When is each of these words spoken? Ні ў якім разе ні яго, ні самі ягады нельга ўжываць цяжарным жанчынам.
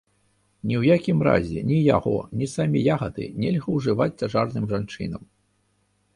Ні 0.69 0.75
ў 0.81 0.95
якім 0.97 1.19
разе 1.27 1.59
ні 1.71 1.77
яго, 1.95 2.13
ні 2.39 2.49
самі 2.55 2.79
ягады 2.95 3.29
нельга 3.45 3.67
ўжываць 3.77 4.13
цяжарным 4.21 4.65
жанчынам. 4.75 5.23